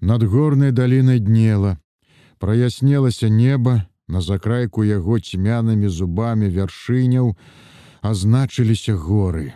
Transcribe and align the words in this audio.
Над 0.00 0.22
горнай 0.22 0.72
далінай 0.72 1.18
днела. 1.18 1.78
Праяснелася 2.38 3.28
неба, 3.28 3.86
на 4.08 4.20
закрайку 4.20 4.84
яго 4.84 5.18
цьмянымі 5.18 5.88
зубамі 5.90 6.48
вяршыняў 6.48 7.34
азначыліся 8.00 8.94
горы. 8.94 9.52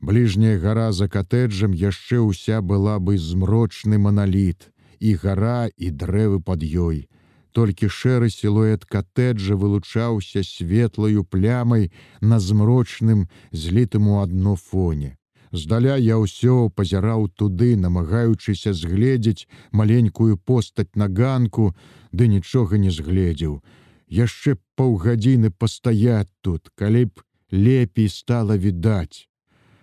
Бліжняя 0.00 0.58
гара 0.60 0.92
за 0.92 1.08
катэджам 1.08 1.72
яшчэ 1.72 2.20
ўся 2.20 2.60
была 2.60 3.00
бы 3.00 3.16
змрочны 3.16 3.96
маналіт, 3.98 4.68
і 5.00 5.14
гара 5.16 5.72
і 5.76 5.90
дрэвы 5.90 6.44
пад 6.44 6.60
ёй. 6.62 7.08
Толькі 7.56 7.88
шэры 7.88 8.28
сілуэт 8.28 8.84
катэджа 8.84 9.56
вылучаўся 9.56 10.44
светлаю 10.44 11.24
плямай 11.24 11.90
на 12.20 12.38
змрочным, 12.38 13.28
злітым 13.50 14.08
у 14.12 14.20
адно 14.20 14.56
фоне. 14.56 15.15
Здаля 15.52 15.96
я 15.96 16.18
ўсё 16.18 16.70
пазіраў 16.74 17.28
туды, 17.34 17.76
намагаючыся 17.76 18.72
згледзець 18.72 19.46
маленькую 19.72 20.36
постаць 20.38 20.94
на 20.94 21.08
ганку, 21.08 21.74
ды 22.12 22.28
нічога 22.28 22.78
не 22.78 22.90
згледзеў. 22.90 23.62
Яшчэ 24.08 24.56
паўгадзіны 24.76 25.50
пастаяць 25.50 26.30
тут, 26.40 26.70
калі 26.74 27.04
б 27.06 27.22
лепей 27.50 28.08
стала 28.08 28.56
відаць. 28.56 29.28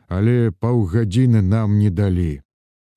Але 0.07 0.52
паўгадзіны 0.52 1.41
нам 1.41 1.80
не 1.80 1.89
далі. 1.89 2.41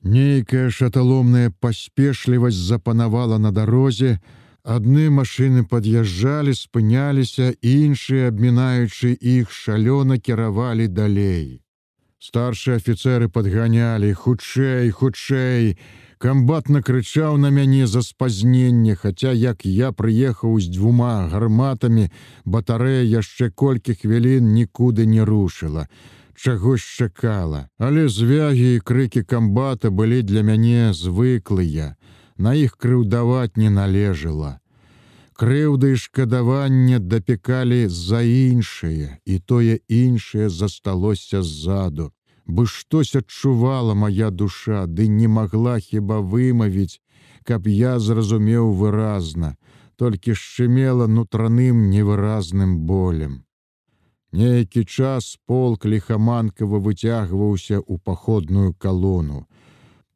Нейкая 0.03 0.71
шаталомная 0.71 1.51
паспешлівасць 1.61 2.67
запанавала 2.71 3.39
на 3.39 3.53
дарозе, 3.53 4.19
Адны 4.67 5.11
машыны 5.15 5.63
пад'язджалі, 5.63 6.51
спыняліся, 6.51 7.53
іншыя, 7.63 8.33
абмінаючы 8.33 9.15
іх 9.15 9.53
шалёна 9.55 10.19
кіравалі 10.19 10.89
далей. 10.91 11.63
Старшыя 12.19 12.77
афіцеры 12.81 13.29
падганялі, 13.29 14.13
хутчэй, 14.13 14.91
хутчэй. 14.91 15.77
Камбат 16.19 16.71
накрычаў 16.73 17.37
на 17.37 17.51
мяне 17.53 17.87
за 17.87 18.01
спазненне, 18.01 18.97
хаця 18.97 19.33
як 19.37 19.67
я 19.69 19.93
прыехаў 19.93 20.57
з 20.61 20.73
дзвюма 20.73 21.29
гарматамі, 21.29 22.09
батарэя 22.45 23.05
яшчэ 23.05 23.51
колькі 23.53 23.95
хвілін 24.01 24.55
нікуды 24.55 25.05
не 25.05 25.21
рушыла. 25.29 25.89
Чагось 26.35 26.85
чакала, 26.85 27.69
але 27.79 28.09
звягі 28.09 28.77
і 28.77 28.81
крыкі 28.81 29.23
камбата 29.23 29.91
былі 29.91 30.23
для 30.23 30.43
мяне 30.43 30.93
звыклыя 30.93 31.97
на 32.39 32.53
іх 32.55 32.77
крыўдаваць 32.77 33.57
не 33.57 33.69
належала. 33.71 34.61
Крыўды 35.37 35.93
і 35.93 35.97
шкадаванне 36.01 36.99
дапекалі 36.99 37.89
за 37.93 38.21
іншае, 38.25 39.21
і 39.25 39.39
тое 39.39 39.81
іншае 39.89 40.49
засталося 40.49 41.43
ззаду. 41.43 42.13
Бы 42.47 42.65
штось 42.67 43.13
адчувала 43.21 43.95
моя 43.95 44.31
душа, 44.31 44.87
ды 44.87 45.09
не 45.09 45.29
магла 45.29 45.77
хіба 45.79 46.21
вымавіць, 46.21 47.01
каб 47.45 47.69
я 47.69 47.99
зразумеў 47.99 48.73
выразна, 48.81 49.57
толькі 49.97 50.33
шчымела 50.33 51.07
нутраным 51.07 51.91
невыразным 51.91 52.79
болем. 52.89 53.45
Нейкі 54.33 54.85
час 54.85 55.37
полк 55.47 55.85
лихаманкава 55.85 56.81
выцягваўся 56.81 57.83
ў 57.85 58.01
паходную 58.01 58.73
калону 58.73 59.45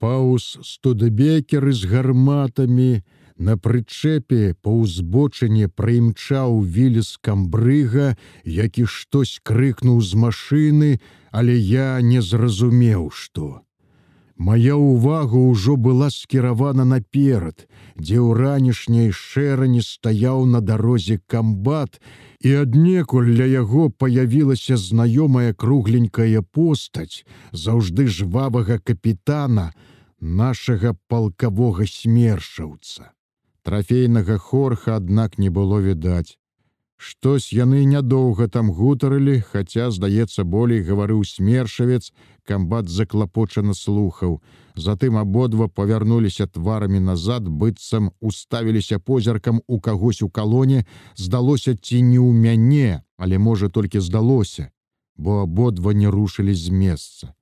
паўз 0.01 0.57
студыбекеры 0.65 1.73
з 1.77 1.89
гарматамі 1.93 3.05
на 3.41 3.57
прычэпе 3.57 4.53
па 4.61 4.73
ўзбочыне 4.77 5.73
прымчаў 5.81 6.61
вілез 6.77 7.17
камбрыга, 7.25 8.13
які 8.45 8.85
штось 8.85 9.41
крыкнуў 9.43 10.05
з 10.05 10.21
машыны, 10.25 10.91
але 11.33 11.57
я 11.57 12.01
не 12.05 12.21
зразумеў, 12.21 13.09
што. 13.11 13.65
Мая 14.41 14.77
ўвага 14.77 15.37
ўжо 15.37 15.77
была 15.77 16.09
скіравана 16.13 16.85
наперад, 16.89 17.65
дзе 17.97 18.17
ў 18.21 18.37
ранішняй 18.41 19.13
шэрані 19.13 19.85
стаяў 19.85 20.45
на 20.49 20.61
дарозе 20.65 21.21
камбат, 21.27 22.01
і 22.41 22.65
аднекуль 22.65 23.29
для 23.37 23.49
яго 23.53 23.89
паявілася 23.93 24.81
знаёмая 24.81 25.53
кругленькая 25.53 26.41
постаць, 26.41 27.25
заўжды 27.53 28.09
жвавага 28.09 28.81
капітана, 28.81 29.73
нашага 30.21 30.97
палкавога 31.09 31.85
смершаўца. 31.85 33.13
Трафейнага 33.63 34.39
хорха, 34.39 34.97
аднак 34.97 35.39
не 35.39 35.51
было 35.51 35.81
відаць. 35.81 36.41
Штось 37.01 37.53
яны 37.57 37.85
нядоўга 37.89 38.47
там 38.55 38.71
гутарылі, 38.77 39.41
хаця, 39.41 39.89
здаецца, 39.91 40.45
болей 40.45 40.83
гаварыў 40.85 41.25
смершавец, 41.25 42.13
камбат 42.45 42.93
заклапочана 42.93 43.73
слухаў. 43.73 44.43
Затым 44.77 45.17
абодва 45.17 45.69
павярнуліся 45.69 46.47
тварамі 46.47 47.01
назад, 47.01 47.49
быццам 47.49 48.13
уставіліся 48.21 48.99
позіркам 48.99 49.63
у 49.67 49.81
кагось 49.81 50.21
у 50.21 50.29
калоне, 50.29 50.85
здалося 51.17 51.73
ці 51.77 52.03
не 52.03 52.21
ў 52.21 52.37
мяне, 52.37 53.03
але 53.17 53.39
можа 53.39 53.69
толькі 53.69 54.05
здалося, 54.05 54.69
бо 55.17 55.41
абодва 55.49 55.97
не 55.97 56.09
рушылі 56.09 56.53
з 56.53 56.69
месца. 56.69 57.33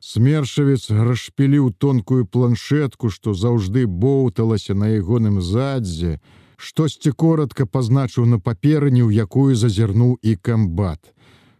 Смершавец 0.00 0.88
расшпіліў 0.90 1.70
тонкую 1.76 2.24
планшетку, 2.24 3.10
што 3.12 3.34
заўжды 3.36 3.84
боўталася 3.86 4.74
на 4.74 4.88
ягоным 4.88 5.42
задзе, 5.44 6.20
штосьці 6.56 7.12
коротко 7.12 7.66
пазначыў 7.66 8.24
на 8.24 8.38
паперыні, 8.40 9.02
у 9.02 9.10
якую 9.10 9.54
зазірнуў 9.54 10.16
і 10.22 10.36
камбат. 10.36 11.12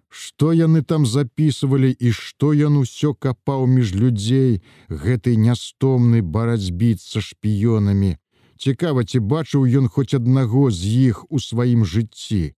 Што 0.09 0.53
яны 0.57 0.81
там 0.83 1.05
записывалі 1.07 1.93
і 1.93 2.13
што 2.17 2.53
ён 2.57 2.81
усё 2.81 3.13
капаў 3.13 3.67
між 3.67 3.93
людзей, 3.95 4.63
гэты 4.89 5.37
нястомны 5.37 6.23
барацьбіт 6.25 7.01
са 7.01 7.21
шпіёнамі. 7.21 8.17
Цікава, 8.57 9.05
ці 9.05 9.21
бачыў 9.21 9.69
ён 9.69 9.87
хоць 9.89 10.17
аднаго 10.17 10.71
з 10.71 11.13
іх 11.13 11.25
у 11.29 11.39
сваім 11.39 11.85
жыцці. 11.85 12.57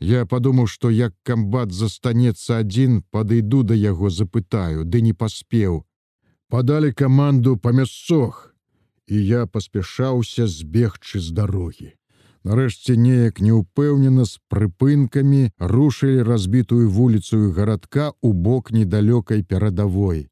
Я 0.00 0.24
падумаў, 0.24 0.66
што 0.66 0.90
як 0.90 1.12
камбат 1.28 1.72
застанецца 1.76 2.64
адзін, 2.64 3.02
падыйду 3.12 3.62
да 3.62 3.76
яго 3.76 4.10
запытаю, 4.10 4.84
ды 4.84 5.02
не 5.04 5.12
паспеў. 5.12 5.84
Падалі 6.48 6.92
каманду 6.92 7.56
па 7.56 7.72
мясцох, 7.72 8.54
і 9.06 9.20
я 9.20 9.46
паспяшаўся 9.46 10.46
збегчы 10.48 11.20
з 11.20 11.36
дарогі. 11.36 11.92
Нарэшце 12.48 12.96
неяк 12.96 13.42
неўпэўнена 13.44 14.24
з 14.24 14.40
прыпынкамі 14.48 15.52
рушылі 15.72 16.24
разбітую 16.24 16.88
вуліцу 16.88 17.52
гарадка 17.52 18.16
ў 18.24 18.32
бок 18.32 18.72
недалёкай 18.72 19.44
перадавой. 19.44 20.30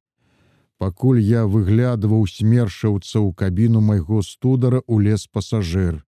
Пакуль 0.79 1.21
я 1.21 1.45
выглядваў 1.45 2.25
смершаўца 2.25 3.21
ў 3.21 3.37
кабіну 3.37 3.85
майго 3.85 4.23
студара 4.23 4.81
у 4.87 5.01
лес 5.05 5.29
пасажыр, 5.29 6.01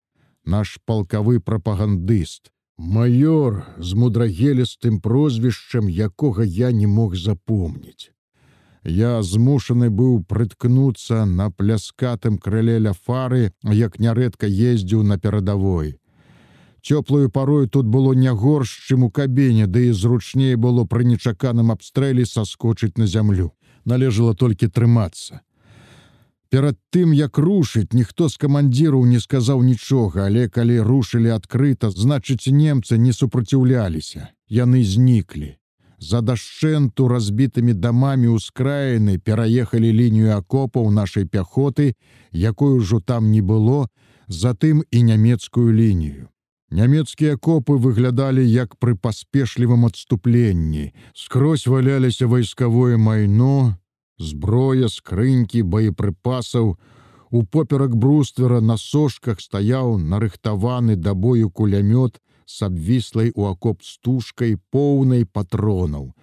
наш 0.46 0.80
палкавы 0.86 1.42
прапагандыст, 1.42 2.54
Маёр 2.80 3.66
з 3.78 3.94
мудрагелістым 3.94 5.02
прозвішчам, 5.04 5.90
якога 5.90 6.46
я 6.46 6.72
не 6.72 6.88
мог 6.88 7.16
запомніць. 7.20 8.12
Я 8.86 9.20
змушаны 9.22 9.90
быў 9.90 10.24
прыткнуцца 10.24 11.26
на 11.26 11.52
пляскатым 11.52 12.38
крыле 12.38 12.80
ля 12.80 12.94
фары, 12.94 13.52
як 13.68 14.00
нярэдка 14.00 14.48
ездзіў 14.48 15.04
на 15.04 15.20
перадавой. 15.20 16.00
Цёплую 16.82 17.30
парою 17.30 17.68
тут 17.68 17.86
было 17.86 18.14
не 18.14 18.32
горш, 18.32 18.72
чым 18.88 19.04
у 19.04 19.12
кабіне, 19.12 19.68
ды 19.68 19.90
і 19.90 19.92
зручней 19.92 20.56
было 20.56 20.86
пры 20.86 21.04
нечаканым 21.04 21.76
абстрэлі 21.76 22.24
саскочыць 22.24 22.96
на 22.96 23.08
зямлю. 23.08 23.52
Належала 23.84 24.34
толькі 24.34 24.72
трымацца. 24.72 25.42
Перад 26.50 26.78
тым, 26.90 27.14
як 27.14 27.38
рушыць, 27.38 27.94
ніхто 27.94 28.30
з 28.30 28.38
камандзіраў 28.42 29.06
не 29.06 29.20
сказаў 29.22 29.62
нічога, 29.62 30.26
але 30.26 30.50
калі 30.50 30.82
рушылі 30.82 31.30
адкрыта, 31.38 31.92
значыць, 31.94 32.50
немцы 32.50 32.98
не 32.98 33.14
супраціўляліся. 33.14 34.30
Яны 34.50 34.84
зніклі. 34.84 35.56
За 36.00 36.22
дашчэнту 36.22 37.08
разбітымі 37.12 37.74
дамамі 37.74 38.34
ўскраіны 38.34 39.20
пераехалі 39.20 39.94
лінію 39.94 40.34
акопаў 40.38 40.90
нашай 40.90 41.26
пяхоты, 41.26 41.94
якой 42.32 42.80
ужо 42.80 43.00
там 43.00 43.30
не 43.32 43.42
было, 43.42 43.86
затым 44.28 44.82
і 44.90 45.04
нямецкую 45.04 45.70
лінію. 45.70 46.30
Нямецкія 46.72 47.36
копы 47.38 47.78
выглядалі 47.78 48.46
як 48.46 48.78
пры 48.78 48.96
паспешлівым 48.96 49.86
адступленні. 49.86 50.94
Скрозь 51.14 51.68
валяліся 51.68 52.26
вайскавое 52.26 52.98
майно, 52.98 53.78
зброя, 54.20 54.88
скрынькі, 54.88 55.64
боепрыпасаў. 55.64 56.78
У 57.32 57.44
поперак 57.44 57.96
бруствера 57.96 58.60
на 58.60 58.78
сошках 58.78 59.42
стаяў 59.42 59.98
нарыхтаваны 59.98 60.96
да 60.96 61.14
бою 61.14 61.50
кулямёт 61.50 62.20
с 62.46 62.62
абвіслай 62.66 63.32
у 63.36 63.46
акоп 63.46 63.84
стужкай 63.84 64.58
поўнай 64.72 65.26
патронаў. 65.26 66.14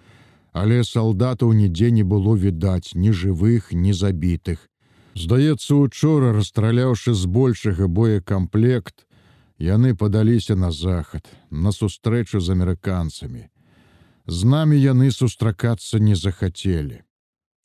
Але 0.51 0.83
салдатаў 0.83 1.53
нідзе 1.53 1.91
не 1.91 2.03
было 2.03 2.35
відаць 2.35 2.95
ні 2.95 3.11
жывых, 3.11 3.71
ні 3.71 3.93
забітых. 3.93 4.67
Здаецца, 5.15 5.75
учора, 5.75 6.33
расстраляўшы 6.33 7.13
збольшага 7.13 7.87
боекамплект, 7.87 9.07
яны 9.57 9.95
падаліся 9.95 10.55
на 10.55 10.71
захад, 10.71 11.25
на 11.49 11.71
сустрэчу 11.71 12.39
з 12.39 12.53
амерыканцамі. 12.53 13.49
З 14.27 14.43
намі 14.43 14.77
яны 14.77 15.11
сустракацца 15.11 15.99
не 15.99 16.15
захацелі. 16.15 17.06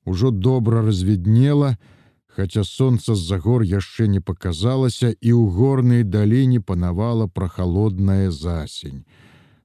Ужо 0.05 0.31
добра 0.31 0.83
развіднела, 0.83 1.77
Хаця 2.35 2.65
сонца 2.65 3.15
з-за 3.15 3.37
гор 3.45 3.63
яшчэ 3.63 4.07
не 4.09 4.21
паказалася 4.29 5.09
і 5.13 5.31
ў 5.37 5.53
горнай 5.57 6.03
даліне 6.13 6.61
панавала 6.65 7.27
прахалодная 7.29 8.31
засень. 8.33 9.05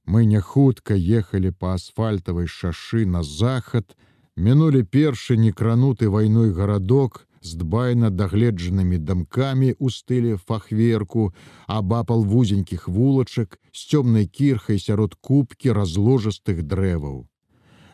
Мы 0.04 0.28
не 0.28 0.40
хутка 0.44 0.92
ехалі 1.20 1.52
па 1.56 1.72
асфальтавай 1.78 2.44
шашы 2.56 3.06
на 3.14 3.22
захад, 3.24 3.96
мінулі 4.36 4.84
першы 4.84 5.38
некрануты 5.40 6.12
вайной 6.12 6.52
гарадок 6.52 7.24
з 7.40 7.56
дбайна 7.64 8.12
дагледжанымі 8.12 9.00
дамкамі 9.00 9.72
ў 9.72 9.88
стылі 9.88 10.36
фахверку, 10.36 11.32
абапал 11.66 12.28
вузенькіх 12.28 12.84
вулачак 12.84 13.56
з 13.72 13.80
цёмнай 13.88 14.28
кірхай 14.28 14.76
сярод 14.76 15.16
кубкі 15.16 15.72
разложастых 15.72 16.60
дрэваў. 16.68 17.24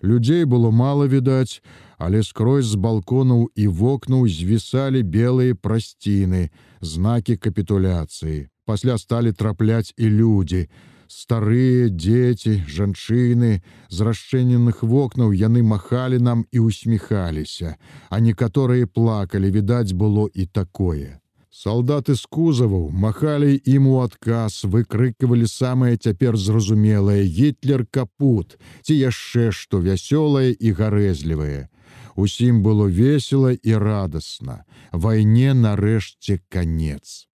Людзей 0.05 0.45
было 0.45 0.71
мала 0.71 1.07
відаць, 1.09 1.63
але 1.97 2.23
скрозь 2.23 2.69
з 2.69 2.77
балконаў 2.77 3.49
і 3.57 3.69
вокнаў 3.69 4.29
звісалі 4.29 5.01
белыя 5.01 5.57
прасціны, 5.57 6.51
знакі 6.85 7.37
капітуляцыі. 7.41 8.53
Пасля 8.69 8.99
сталі 8.99 9.33
трапляць 9.33 9.97
і 9.97 10.13
людзі. 10.13 10.69
Старыя 11.09 11.89
дзеці, 11.89 12.69
жанчыны, 12.69 13.63
з 13.89 13.99
расчыненых 14.05 14.85
вокнаў 14.85 15.33
яны 15.33 15.65
махалі 15.65 16.21
нам 16.21 16.45
і 16.53 16.61
усміхаліся, 16.69 17.77
а 18.11 18.21
некаторыя 18.21 18.87
плакалі, 18.87 19.49
відаць 19.51 19.93
было 19.93 20.29
і 20.35 20.45
такое. 20.47 21.24
Салдаты 21.55 22.17
з 22.19 22.27
кузаваў 22.35 22.89
махалі 22.91 23.53
ім 23.73 23.85
у 23.87 23.99
адказ, 24.03 24.65
выкрыквалі 24.67 25.47
самае 25.47 25.95
цяпер 25.95 26.35
зразумелае 26.35 27.23
гітлер 27.37 27.85
капут, 27.95 28.57
ці 28.83 28.97
яшчэ 28.99 29.53
што 29.55 29.79
вясёлае 29.85 30.51
і 30.51 30.73
гарэзлівае. 30.81 31.71
Усім 32.19 32.59
было 32.67 32.89
весело 32.91 33.55
і 33.55 33.79
радасна. 33.79 34.65
Вайне 34.91 35.55
нарэшце 35.55 36.41
канец. 36.51 37.31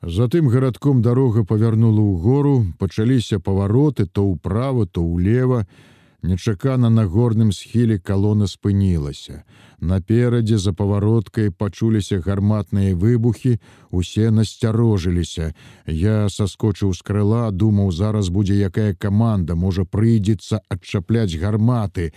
Затым 0.00 0.48
гарадком 0.48 1.04
дарога 1.04 1.44
павярнула 1.44 2.00
ў 2.00 2.14
гору, 2.24 2.56
пачаліся 2.80 3.36
павароты 3.36 4.08
то 4.08 4.24
ўправа, 4.32 4.88
то 4.88 5.04
ўлева. 5.04 5.66
Нечакана 6.22 6.90
на 6.90 7.06
горным 7.06 7.52
схіле 7.52 7.98
калона 7.98 8.46
спынілася. 8.46 9.44
Наперадзе 9.78 10.58
за 10.58 10.72
павароткай 10.72 11.50
пачуліся 11.50 12.18
гарматныя 12.18 12.96
выбухі, 12.96 13.60
усе 13.90 14.30
насцярожыліся. 14.30 15.54
Я 15.86 16.28
саскочыў 16.28 16.90
з 16.92 17.02
крыла, 17.06 17.50
думаў, 17.52 17.92
зараз 17.92 18.30
будзе 18.34 18.58
якая 18.58 18.94
каманда, 18.94 19.54
можа 19.54 19.84
прыйдзецца 19.84 20.58
адчапляць 20.68 21.38
гарматы, 21.38 22.10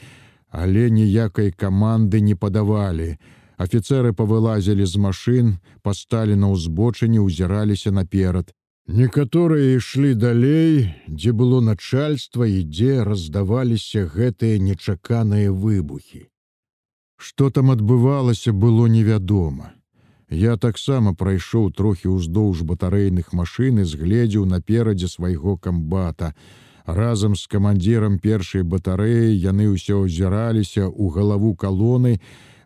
але 0.49 0.89
ніякай 0.89 1.51
каманды 1.51 2.21
не 2.21 2.33
падавалі. 2.33 3.17
Афіцеры 3.61 4.17
павылазілі 4.17 4.85
з 4.89 4.97
машын, 4.97 5.57
пасталі 5.85 6.33
на 6.33 6.49
ўзбочыне, 6.49 7.21
узіраліся 7.21 7.93
наперад. 7.93 8.49
Некаторыя 8.87 9.77
ішлі 9.77 10.13
далей, 10.13 10.93
дзе 11.07 11.31
было 11.31 11.61
начальства 11.61 12.47
і 12.47 12.63
дзе 12.63 13.03
раздаваліся 13.03 14.07
гэтыя 14.09 14.57
нечаканыя 14.59 15.51
выбухі. 15.51 16.27
Што 17.17 17.49
там 17.49 17.69
адбывалася, 17.71 18.51
было 18.51 18.87
невядома. 18.87 19.71
Я 20.29 20.57
таксама 20.57 21.13
прайшоў 21.13 21.71
трохі 21.71 22.17
ўздоўж 22.17 22.63
батарэйных 22.63 23.33
машын 23.33 23.83
і 23.83 23.85
згледзеў 23.85 24.45
наперадзе 24.45 25.07
свайго 25.07 25.57
камбата, 25.57 26.33
Разам 26.85 27.35
з 27.35 27.45
камандзірам 27.47 28.17
першай 28.19 28.63
батарэі 28.63 29.37
яны 29.37 29.69
ўсё 29.69 30.05
азіраліся 30.05 30.89
ў 30.89 31.13
галаву 31.13 31.53
калоны, 31.55 32.19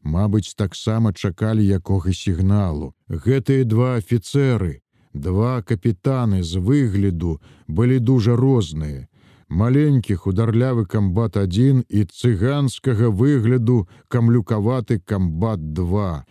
Мабыць, 0.05 0.53
таксама 0.53 1.11
чакалі 1.13 1.65
якога 1.65 2.13
сігналу. 2.13 2.93
Гэтыя 3.09 3.65
два 3.65 3.97
афіцэры, 3.97 4.84
два 5.15 5.61
капітаны 5.61 6.43
з 6.43 6.59
выгляду 6.59 7.39
былі 7.67 7.99
дужа 7.99 8.35
розныя. 8.35 9.07
Маленькі 9.49 10.15
хударлявы 10.15 10.85
камбат 10.85 11.37
адзін 11.37 11.83
і 11.89 12.05
цыганскага 12.05 13.09
выгляду 13.09 13.87
камлюкаваты 14.09 14.99
камбат 14.99 15.73
2. 15.73 16.25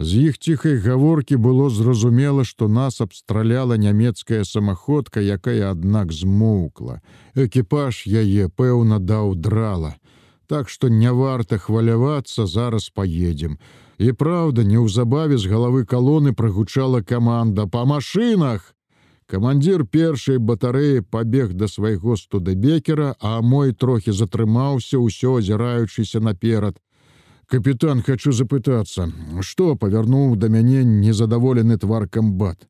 З 0.00 0.16
іх 0.30 0.38
ціхай 0.38 0.78
гаворкі 0.78 1.36
было 1.36 1.68
зразумела, 1.68 2.44
што 2.44 2.68
нас 2.68 3.00
абстраляла 3.00 3.74
нямецкая 3.74 4.44
самаходка, 4.44 5.20
якая 5.20 5.70
аднак 5.70 6.12
змоўкла. 6.12 7.02
Экіпаж 7.34 8.06
яе 8.06 8.48
пэўна 8.48 8.98
даў 8.98 9.34
драла. 9.34 9.96
Так 10.50 10.68
што 10.68 10.88
не 10.90 11.12
варта 11.14 11.58
хвалявацца, 11.62 12.44
зараз 12.50 12.88
паедзем. 12.90 13.52
І 14.02 14.10
праўда, 14.10 14.64
неўзабаве 14.66 15.38
з 15.38 15.46
галавы 15.46 15.84
калоны 15.86 16.32
прагучала 16.34 17.02
каманда 17.06 17.68
па 17.70 17.84
машынах. 17.86 18.74
Камандзір 19.30 19.84
першай 19.86 20.40
батарэі 20.42 21.04
пабег 21.06 21.52
да 21.54 21.68
свайго 21.70 22.16
студэбекера, 22.18 23.14
а 23.20 23.38
мой 23.42 23.70
трохі 23.70 24.10
затрымаўся, 24.10 24.98
усё 24.98 25.36
азіраючыся 25.38 26.18
наперад. 26.18 26.82
Капітан, 27.46 28.02
хочу 28.02 28.32
запытацца, 28.32 29.06
што 29.46 29.76
павярнуў 29.76 30.34
да 30.34 30.50
мяне 30.50 30.82
незадаволены 30.82 31.78
твар 31.78 32.08
камбат. 32.08 32.66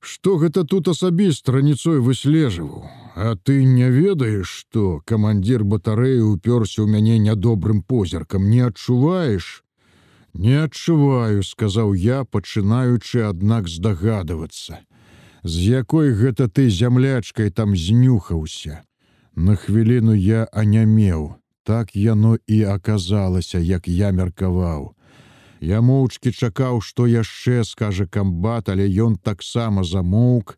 Што 0.00 0.36
гэта 0.40 0.64
тут 0.64 0.88
асабіст 0.88 1.48
раніцой 1.48 2.00
выслежваў, 2.00 2.88
А 3.14 3.34
ты 3.36 3.64
не 3.64 3.90
ведаеш, 3.90 4.46
што 4.48 5.02
камандзір 5.04 5.64
батарэі 5.64 6.20
ўпёрся 6.36 6.80
ў 6.80 6.88
мяне 6.88 7.18
нядобрым 7.18 7.82
позіркам, 7.82 8.46
не 8.48 8.62
адчуваеш? 8.64 9.62
Не 10.32 10.62
адчуваю, 10.64 11.42
сказаў 11.42 11.92
я, 11.92 12.24
пачынаючы, 12.24 13.26
аднак 13.26 13.68
здагадвацца. 13.68 14.80
З 15.42 15.82
якой 15.82 16.14
гэта 16.14 16.48
ты 16.48 16.70
зямлячкай 16.70 17.50
там 17.50 17.76
знюхаўся. 17.76 18.86
На 19.34 19.56
хвіліну 19.56 20.14
я 20.14 20.46
анямеў, 20.52 21.34
Так 21.62 21.94
яно 21.94 22.38
і 22.46 22.62
аказалася, 22.64 23.58
як 23.58 23.88
я 23.88 24.10
меркаваў. 24.10 24.94
Я 25.60 25.80
моўчкі 25.84 26.32
чакаў, 26.32 26.80
што 26.80 27.06
яшчэ 27.06 27.64
скажа 27.68 28.06
камбат, 28.06 28.68
але 28.68 28.88
ён 28.88 29.16
таксама 29.16 29.84
замоўк, 29.84 30.56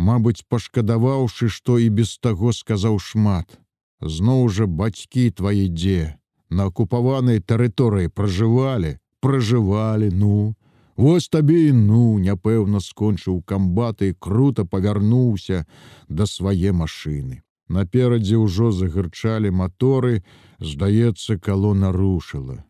Мабыць, 0.00 0.46
пашкадаваўшы, 0.48 1.50
што 1.52 1.76
і 1.78 1.90
без 1.96 2.16
таго 2.26 2.52
сказаў 2.56 2.96
шмат. 3.06 3.58
Зноў 4.00 4.48
жа 4.48 4.64
бацькі 4.64 5.24
твае 5.40 5.66
дзе, 5.68 6.16
на 6.48 6.70
акупаванай 6.70 7.40
тэрыторыі 7.52 8.08
пражывалі, 8.08 8.96
пражывалі, 9.20 10.08
ну. 10.22 10.54
Вось 10.96 11.28
табе 11.28 11.58
і 11.68 11.74
ну, 11.76 12.16
няпэўна 12.24 12.80
скончыў 12.80 13.42
камбаты, 13.52 14.14
круто 14.18 14.64
павярнуўся 14.64 15.66
да 16.08 16.24
свае 16.24 16.72
машыны. 16.72 17.44
Наперадзе 17.68 18.40
ўжо 18.40 18.72
загырчалі 18.72 19.52
маторы, 19.52 20.24
здаецца, 20.72 21.36
калона 21.36 21.92
рушыла. 21.92 22.64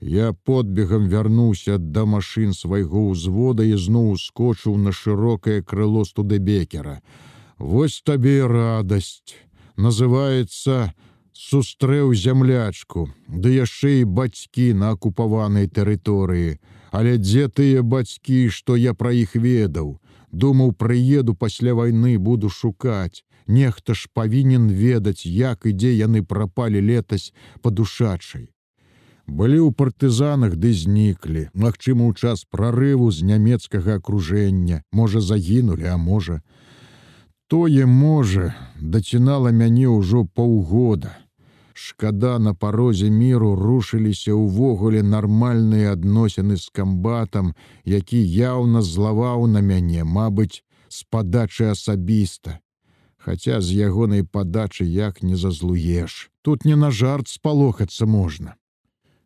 Я 0.00 0.32
подбегам 0.32 1.08
вярнуўся 1.08 1.76
да 1.78 2.06
машын 2.08 2.56
свайго 2.56 3.10
ўзвода 3.12 3.66
і 3.68 3.76
зноў 3.76 4.16
скочыў 4.16 4.76
на 4.76 4.92
шырокае 4.92 5.60
крыло 5.62 6.04
студэбекера. 6.08 7.00
Вось 7.58 8.00
табе 8.00 8.46
радасць, 8.46 9.36
называется 9.76 10.94
сустрэў 11.36 12.14
зямлячку, 12.14 13.08
ды 13.28 13.52
яшчэ 13.60 14.00
і 14.00 14.04
бацькі 14.04 14.72
на 14.72 14.96
акупаванай 14.96 15.68
тэрыторыі, 15.68 16.56
Але 16.90 17.18
дзе 17.18 17.46
тыя 17.48 17.82
бацькі, 17.82 18.50
што 18.50 18.76
я 18.76 18.94
пра 18.94 19.12
іх 19.14 19.34
ведаў, 19.38 19.98
думаў, 20.32 20.72
прыеду 20.74 21.34
пасля 21.34 21.74
вайны 21.74 22.18
буду 22.18 22.50
шукаць. 22.50 23.22
Нехта 23.46 23.94
ж 23.94 24.10
павінен 24.14 24.68
ведаць, 24.70 25.26
як 25.26 25.66
і 25.66 25.72
дзе 25.72 25.94
яны 25.94 26.22
прапалі 26.22 26.82
летась 26.82 27.32
падушачай. 27.62 28.50
Былі 29.30 29.58
ў 29.62 29.70
партызанах 29.70 30.56
ды 30.58 30.74
зніклі, 30.74 31.48
Магчыма, 31.54 32.10
у 32.10 32.12
час 32.12 32.42
прарыву 32.50 33.10
з 33.14 33.22
нямецкага 33.22 34.02
акружэння, 34.02 34.82
можа 34.90 35.22
загінулі, 35.22 35.86
а 35.86 35.96
можа. 35.96 36.42
Тое 37.46 37.86
можа, 37.86 38.54
дацінала 38.82 39.54
мяне 39.54 39.86
ўжо 39.86 40.26
паўгода. 40.34 41.14
Шкада 41.74 42.38
на 42.42 42.54
парозе 42.54 43.10
міру 43.10 43.54
рушыліся 43.54 44.34
ўвогуле 44.34 45.06
нармальныя 45.06 45.94
адносіны 45.94 46.58
з 46.58 46.66
камбатам, 46.74 47.54
які 47.86 48.18
яўна 48.18 48.82
злаваў 48.82 49.46
на 49.46 49.62
мяне, 49.62 50.02
мабыць, 50.04 50.66
з 50.88 51.06
падачы 51.06 51.70
асабіста. 51.70 52.58
Хаця 53.16 53.60
з 53.60 53.78
ягонай 53.78 54.26
падачы 54.26 54.84
як 54.84 55.22
не 55.22 55.36
зазлуеш. 55.36 56.30
Тут 56.42 56.64
не 56.64 56.74
на 56.74 56.90
жарт 56.90 57.28
спалохацца 57.28 58.06
можна. 58.06 58.59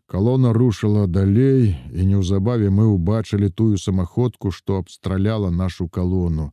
Калона 0.06 0.52
рушыла 0.52 1.06
далей, 1.06 1.76
і 1.92 2.06
неўзабаве 2.06 2.70
мы 2.70 2.86
ўбачылі 2.92 3.48
тую 3.48 3.78
самаходку, 3.78 4.50
што 4.50 4.78
абстраляла 4.78 5.50
нашу 5.50 5.88
калону. 5.88 6.52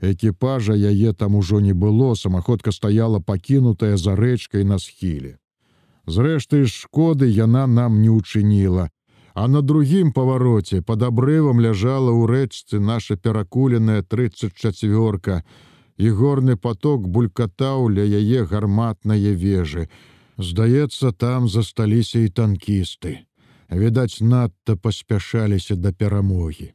Экіпажа 0.00 0.74
яе 0.74 1.12
там 1.12 1.34
ужо 1.34 1.60
не 1.60 1.72
было, 1.72 2.14
самаходка 2.14 2.72
стаяла 2.72 3.20
пакінутая 3.20 3.96
за 3.96 4.14
рэчкай 4.16 4.64
на 4.64 4.78
схіле. 4.78 5.38
Зрэшты, 6.06 6.66
шкоды 6.66 7.26
яна 7.26 7.66
нам 7.66 8.02
не 8.02 8.10
ўчыніла, 8.10 8.90
А 9.34 9.48
на 9.48 9.62
другім 9.62 10.12
павароце 10.12 10.80
под 10.80 11.02
абрывам 11.02 11.60
ляжала 11.60 12.12
ў 12.14 12.22
рэчцы 12.30 12.78
наша 12.78 13.16
перакуленая 13.18 14.02
34 14.06 15.42
і 15.98 16.10
горны 16.10 16.54
поток 16.56 17.08
булькатаў 17.10 17.90
ля 17.90 18.06
яе 18.06 18.44
гарматнае 18.46 19.34
вежы. 19.34 19.88
Здаецца, 20.38 21.12
там 21.12 21.48
засталіся 21.48 22.18
і 22.18 22.28
танкісты. 22.28 23.18
Відаць, 23.70 24.20
надта 24.20 24.76
паспяшаліся 24.76 25.76
да 25.76 25.92
перамогі. 25.92 26.72